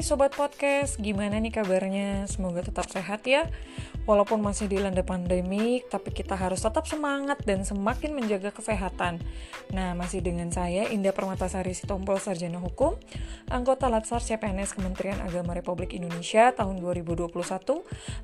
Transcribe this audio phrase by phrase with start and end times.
[0.00, 2.24] Sobat Podcast, gimana nih kabarnya?
[2.24, 3.52] Semoga tetap sehat ya.
[4.08, 9.20] Walaupun masih dilanda pandemik, tapi kita harus tetap semangat dan semakin menjaga kesehatan.
[9.76, 12.96] Nah, masih dengan saya Indah Permatasari Sitompul Sarjana Hukum
[13.52, 17.30] Anggota Latsar CPNS Kementerian Agama Republik Indonesia tahun 2021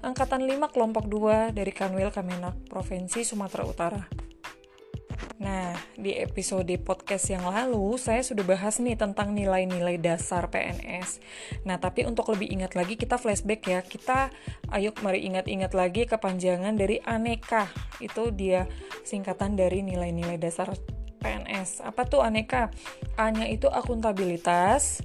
[0.02, 4.26] Angkatan 5 Kelompok 2 dari Kanwil Kemenak Provinsi Sumatera Utara
[5.36, 11.20] Nah, di episode podcast yang lalu saya sudah bahas nih tentang nilai-nilai dasar PNS.
[11.68, 13.80] Nah, tapi untuk lebih ingat lagi kita flashback ya.
[13.84, 14.32] Kita
[14.72, 17.68] ayo mari ingat-ingat lagi kepanjangan dari aneka.
[18.00, 18.64] Itu dia
[19.04, 20.72] singkatan dari nilai-nilai dasar
[21.20, 21.84] PNS.
[21.84, 22.72] Apa tuh aneka?
[23.18, 25.02] A-nya itu akuntabilitas,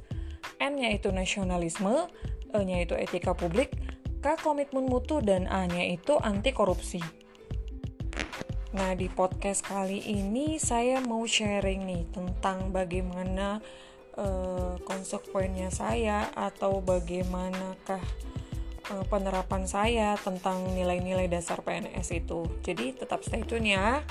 [0.62, 2.06] N-nya itu nasionalisme,
[2.54, 3.74] E-nya itu etika publik,
[4.22, 7.21] K komitmen mutu dan A-nya itu anti korupsi.
[8.72, 13.60] Nah, di podcast kali ini saya mau sharing nih tentang bagaimana
[14.16, 18.00] uh, konsekuensinya saya atau bagaimanakah
[18.96, 22.48] uh, penerapan saya tentang nilai-nilai dasar PNS itu.
[22.64, 24.08] Jadi tetap stay tune ya.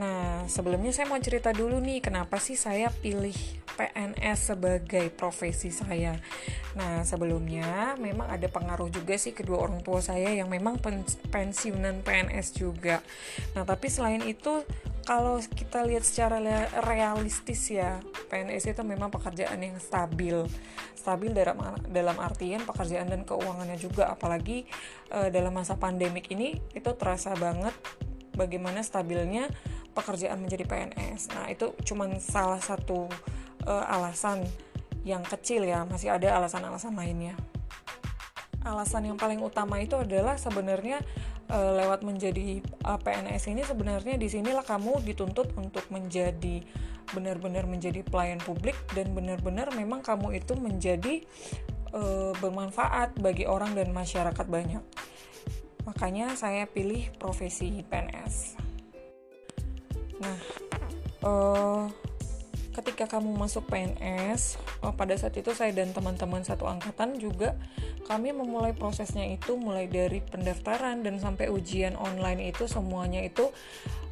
[0.00, 3.36] Nah, sebelumnya saya mau cerita dulu nih kenapa sih saya pilih
[3.76, 6.16] PNS sebagai profesi saya.
[6.74, 10.82] Nah, sebelumnya memang ada pengaruh juga sih kedua orang tua saya yang memang
[11.30, 12.98] pensiunan PNS juga.
[13.54, 14.66] Nah, tapi selain itu
[15.06, 16.40] kalau kita lihat secara
[16.82, 20.48] realistis ya, PNS itu memang pekerjaan yang stabil.
[20.98, 21.60] Stabil dalam
[21.92, 24.64] dalam artian pekerjaan dan keuangannya juga apalagi
[25.12, 27.76] uh, dalam masa pandemik ini itu terasa banget
[28.34, 29.46] bagaimana stabilnya
[29.94, 31.36] pekerjaan menjadi PNS.
[31.38, 33.06] Nah, itu cuma salah satu
[33.68, 34.42] uh, alasan
[35.04, 37.36] yang kecil ya, masih ada alasan-alasan lainnya.
[38.64, 41.04] Alasan yang paling utama itu adalah sebenarnya
[41.52, 46.64] uh, lewat menjadi eh, PNS ini sebenarnya di sinilah kamu dituntut untuk menjadi
[47.12, 51.20] benar-benar menjadi pelayan publik dan benar-benar memang kamu itu menjadi
[51.92, 54.80] uh, bermanfaat bagi orang dan masyarakat banyak.
[55.84, 58.56] Makanya saya pilih profesi PNS.
[60.24, 60.38] Nah,
[61.28, 61.84] uh,
[62.74, 67.54] ketika kamu masuk PNS, oh, pada saat itu saya dan teman-teman satu angkatan juga
[68.04, 73.48] kami memulai prosesnya itu mulai dari pendaftaran dan sampai ujian online itu semuanya itu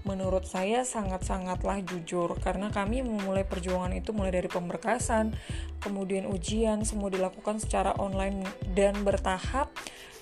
[0.02, 5.34] menurut saya sangat-sangatlah jujur karena kami memulai perjuangan itu mulai dari pemberkasan,
[5.82, 9.70] kemudian ujian semua dilakukan secara online dan bertahap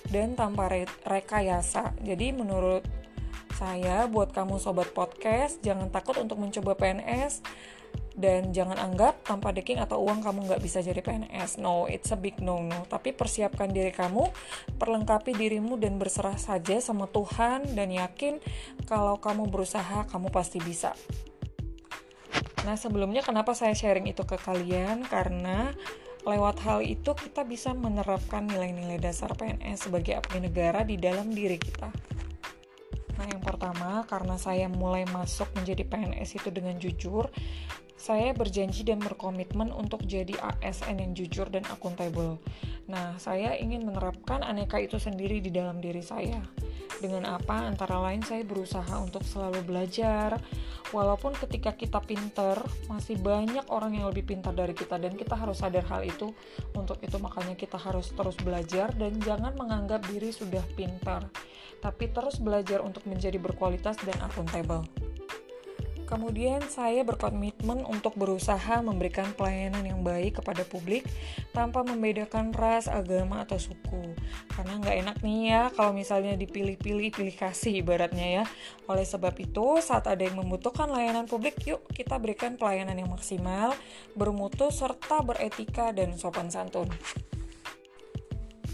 [0.09, 0.69] dan tanpa
[1.05, 1.93] rekayasa.
[2.01, 2.85] Jadi menurut
[3.57, 7.45] saya buat kamu sobat podcast jangan takut untuk mencoba PNS
[8.11, 11.63] dan jangan anggap tanpa deking atau uang kamu nggak bisa jadi PNS.
[11.63, 12.83] No, it's a big no-no.
[12.87, 14.27] Tapi persiapkan diri kamu,
[14.75, 18.43] perlengkapi dirimu dan berserah saja sama Tuhan dan yakin
[18.83, 20.91] kalau kamu berusaha, kamu pasti bisa.
[22.61, 25.07] Nah, sebelumnya kenapa saya sharing itu ke kalian?
[25.07, 25.73] Karena
[26.21, 31.57] lewat hal itu kita bisa menerapkan nilai-nilai dasar PNS sebagai abdi negara di dalam diri
[31.57, 31.89] kita.
[33.17, 37.29] Nah, yang pertama, karena saya mulai masuk menjadi PNS itu dengan jujur,
[38.01, 42.41] saya berjanji dan berkomitmen untuk jadi ASN yang jujur dan akuntabel.
[42.89, 46.41] Nah, saya ingin menerapkan aneka itu sendiri di dalam diri saya.
[46.97, 47.69] Dengan apa?
[47.69, 50.41] Antara lain saya berusaha untuk selalu belajar.
[50.89, 52.57] Walaupun ketika kita pinter,
[52.89, 56.33] masih banyak orang yang lebih pintar dari kita dan kita harus sadar hal itu.
[56.73, 61.29] Untuk itu makanya kita harus terus belajar dan jangan menganggap diri sudah pintar.
[61.79, 64.83] Tapi terus belajar untuk menjadi berkualitas dan akuntabel.
[66.11, 71.07] Kemudian saya berkomitmen untuk berusaha memberikan pelayanan yang baik kepada publik
[71.55, 74.11] tanpa membedakan ras, agama, atau suku.
[74.51, 78.45] Karena nggak enak nih ya kalau misalnya dipilih-pilih, pilih kasih ibaratnya ya.
[78.91, 83.71] Oleh sebab itu, saat ada yang membutuhkan layanan publik, yuk kita berikan pelayanan yang maksimal,
[84.11, 86.91] bermutu, serta beretika dan sopan santun.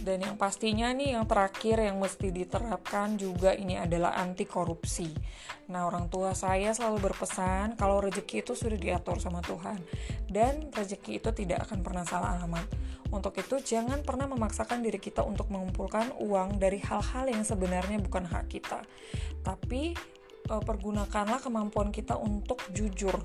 [0.07, 5.11] Dan yang pastinya nih yang terakhir yang mesti diterapkan juga ini adalah anti korupsi.
[5.67, 9.75] Nah, orang tua saya selalu berpesan kalau rezeki itu sudah diatur sama Tuhan
[10.31, 12.63] dan rezeki itu tidak akan pernah salah alamat.
[13.11, 18.31] Untuk itu jangan pernah memaksakan diri kita untuk mengumpulkan uang dari hal-hal yang sebenarnya bukan
[18.31, 18.87] hak kita.
[19.43, 19.91] Tapi
[20.47, 23.19] eh, pergunakanlah kemampuan kita untuk jujur,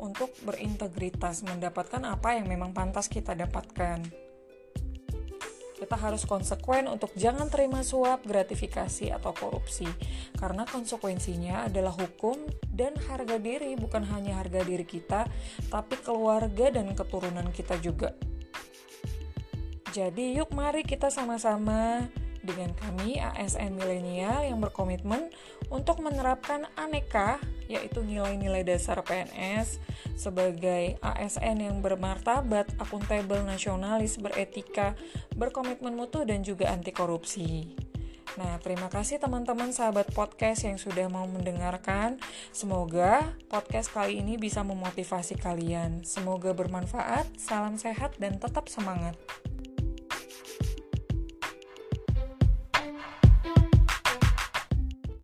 [0.00, 4.21] untuk berintegritas, mendapatkan apa yang memang pantas kita dapatkan
[5.82, 9.90] kita harus konsekuen untuk jangan terima suap, gratifikasi, atau korupsi.
[10.38, 12.38] Karena konsekuensinya adalah hukum
[12.70, 15.26] dan harga diri, bukan hanya harga diri kita,
[15.66, 18.14] tapi keluarga dan keturunan kita juga.
[19.90, 22.06] Jadi yuk mari kita sama-sama
[22.42, 25.30] dengan kami ASN milenial yang berkomitmen
[25.70, 27.38] untuk menerapkan aneka
[27.70, 29.80] yaitu nilai-nilai dasar PNS
[30.18, 34.98] sebagai ASN yang bermartabat, akuntabel, nasionalis, beretika,
[35.38, 37.72] berkomitmen mutu dan juga anti korupsi.
[38.32, 42.16] Nah, terima kasih teman-teman sahabat podcast yang sudah mau mendengarkan.
[42.48, 46.00] Semoga podcast kali ini bisa memotivasi kalian.
[46.00, 47.28] Semoga bermanfaat.
[47.36, 49.20] Salam sehat dan tetap semangat.